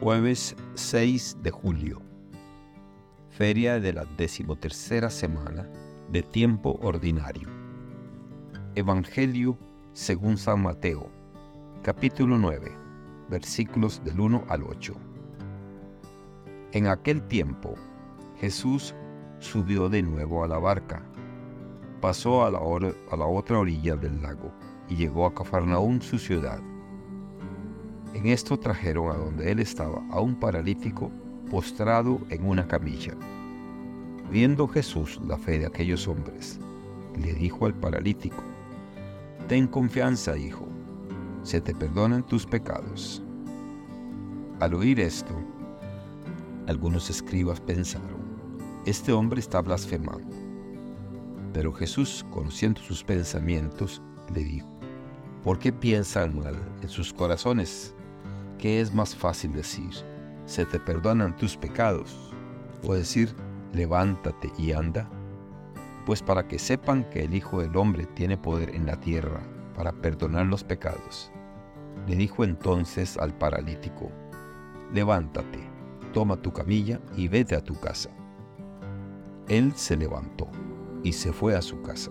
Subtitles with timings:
[0.00, 2.00] Jueves 6 de julio.
[3.28, 5.68] Feria de la decimotercera semana
[6.10, 7.50] de tiempo ordinario.
[8.76, 9.58] Evangelio
[9.92, 11.10] según San Mateo,
[11.82, 12.72] capítulo 9,
[13.28, 14.94] versículos del 1 al 8.
[16.72, 17.74] En aquel tiempo,
[18.38, 18.94] Jesús
[19.38, 21.02] subió de nuevo a la barca,
[22.00, 22.60] pasó a la,
[23.26, 24.50] otra orilla del lago
[24.88, 26.69] y llegó a Cafarnaún, su ciudad.
[28.14, 31.10] En esto trajeron a donde él estaba a un paralítico
[31.50, 33.14] postrado en una camilla.
[34.30, 36.58] Viendo Jesús la fe de aquellos hombres,
[37.20, 38.42] le dijo al paralítico,
[39.48, 40.68] Ten confianza, hijo,
[41.42, 43.22] se te perdonan tus pecados.
[44.60, 45.34] Al oír esto,
[46.66, 48.20] algunos escribas pensaron,
[48.86, 50.34] este hombre está blasfemando.
[51.52, 54.00] Pero Jesús, conociendo sus pensamientos,
[54.32, 54.68] le dijo,
[55.42, 57.94] ¿por qué piensan mal en sus corazones?
[58.60, 59.88] ¿Qué es más fácil decir?
[60.44, 62.30] ¿Se te perdonan tus pecados?
[62.82, 63.34] ¿O decir,
[63.72, 65.08] levántate y anda?
[66.04, 69.40] Pues para que sepan que el Hijo del Hombre tiene poder en la tierra
[69.74, 71.32] para perdonar los pecados.
[72.06, 74.12] Le dijo entonces al paralítico,
[74.92, 75.60] levántate,
[76.12, 78.10] toma tu camilla y vete a tu casa.
[79.48, 80.48] Él se levantó
[81.02, 82.10] y se fue a su casa.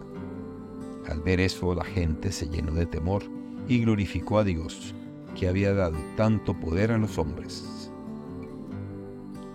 [1.11, 3.21] Al ver eso la gente se llenó de temor
[3.67, 4.95] y glorificó a Dios,
[5.35, 7.91] que había dado tanto poder a los hombres.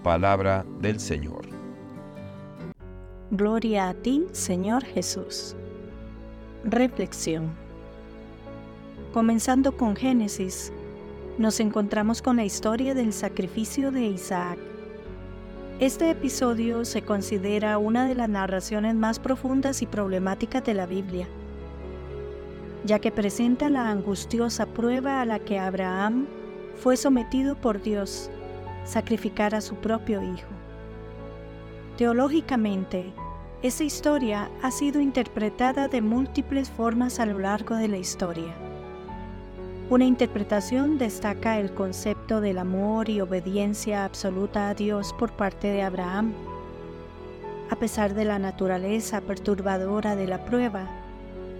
[0.02, 1.46] Palabra del Señor.
[3.30, 5.56] Gloria a ti, Señor Jesús.
[6.64, 7.50] Reflexión.
[9.12, 10.72] Comenzando con Génesis,
[11.38, 14.58] nos encontramos con la historia del sacrificio de Isaac.
[15.80, 21.26] Este episodio se considera una de las narraciones más profundas y problemáticas de la Biblia,
[22.84, 26.26] ya que presenta la angustiosa prueba a la que Abraham
[26.76, 28.30] fue sometido por Dios,
[28.84, 30.48] sacrificar a su propio hijo.
[31.96, 33.12] Teológicamente,
[33.62, 38.54] esta historia ha sido interpretada de múltiples formas a lo largo de la historia.
[39.88, 45.82] Una interpretación destaca el concepto del amor y obediencia absoluta a Dios por parte de
[45.82, 46.32] Abraham.
[47.70, 50.86] A pesar de la naturaleza perturbadora de la prueba,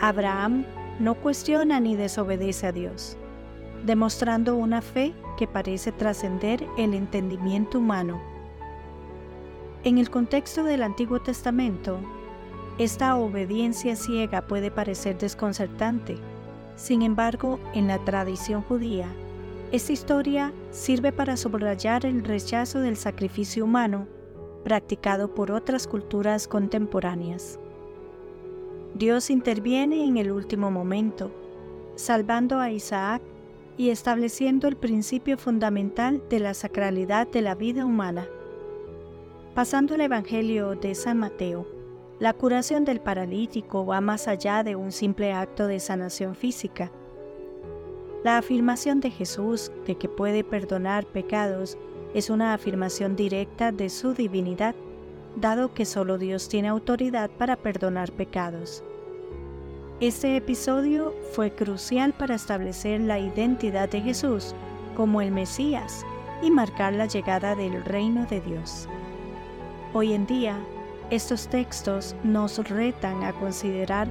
[0.01, 0.65] Abraham
[0.99, 3.17] no cuestiona ni desobedece a Dios,
[3.85, 8.21] demostrando una fe que parece trascender el entendimiento humano.
[9.83, 11.99] En el contexto del Antiguo Testamento,
[12.79, 16.19] esta obediencia ciega puede parecer desconcertante
[16.77, 19.09] sin embargo, en la tradición judía,
[19.71, 24.07] esta historia sirve para subrayar el rechazo del sacrificio humano
[24.65, 27.59] practicado por otras culturas contemporáneas.
[28.95, 31.33] Dios interviene en el último momento,
[31.97, 33.23] salvando a Isaac
[33.77, 38.29] y estableciendo el principio fundamental de la sacralidad de la vida humana.
[39.53, 41.67] Pasando al Evangelio de San Mateo,
[42.21, 46.93] la curación del paralítico va más allá de un simple acto de sanación física.
[48.23, 51.77] La afirmación de Jesús de que puede perdonar pecados
[52.15, 54.77] es una afirmación directa de su divinidad,
[55.37, 58.83] dado que solo Dios tiene autoridad para perdonar pecados.
[60.01, 64.55] Este episodio fue crucial para establecer la identidad de Jesús
[64.97, 66.05] como el Mesías
[66.43, 68.89] y marcar la llegada del reino de Dios.
[69.93, 70.59] Hoy en día,
[71.11, 74.09] estos textos nos retan a considerar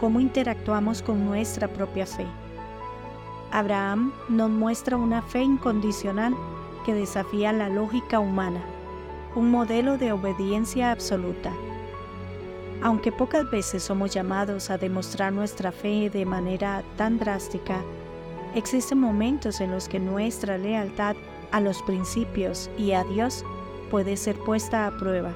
[0.00, 2.26] cómo interactuamos con nuestra propia fe.
[3.50, 6.34] Abraham nos muestra una fe incondicional
[6.84, 8.60] que desafía la lógica humana,
[9.36, 11.52] un modelo de obediencia absoluta.
[12.82, 17.82] Aunque pocas veces somos llamados a demostrar nuestra fe de manera tan drástica,
[18.54, 21.16] existen momentos en los que nuestra lealtad
[21.52, 23.44] a los principios y a Dios
[23.90, 25.34] puede ser puesta a prueba.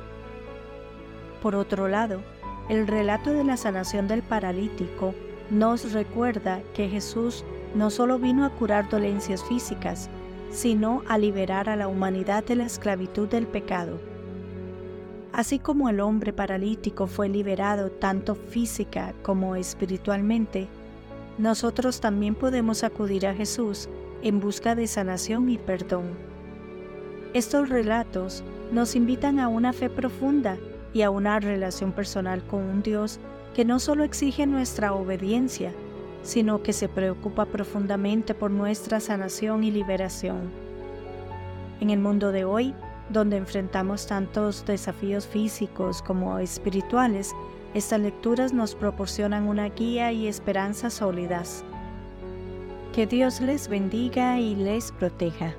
[1.43, 2.23] Por otro lado,
[2.71, 5.15] el relato de la sanación del paralítico
[5.51, 7.45] nos recuerda que Jesús
[7.75, 10.09] no solo vino a curar dolencias físicas,
[10.51, 14.01] sino a liberar a la humanidad de la esclavitud del pecado.
[15.33, 20.69] Así como el hombre paralítico fue liberado tanto física como espiritualmente,
[21.39, 23.89] nosotros también podemos acudir a Jesús
[24.23, 26.05] en busca de sanación y perdón.
[27.33, 28.43] Estos relatos
[28.73, 30.59] nos invitan a una fe profunda
[30.93, 33.21] y a una relación personal con un Dios
[33.55, 35.73] que no solo exige nuestra obediencia,
[36.23, 40.51] sino que se preocupa profundamente por nuestra sanación y liberación.
[41.81, 42.75] En el mundo de hoy,
[43.09, 47.33] donde enfrentamos tantos desafíos físicos como espirituales,
[47.73, 51.65] estas lecturas nos proporcionan una guía y esperanza sólidas.
[52.93, 55.49] Que Dios les bendiga y les proteja.